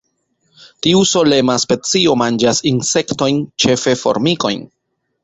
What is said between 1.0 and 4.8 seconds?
solema specio manĝas insektojn, ĉefe formikojn.